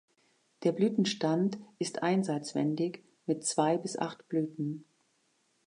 [0.63, 4.83] Der Blütenstand ist einseitswendig mit zwei bis acht Blüten.